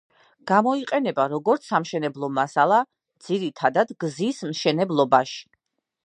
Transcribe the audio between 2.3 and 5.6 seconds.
მასალა, ძირითადად გზის მშენებლობაში.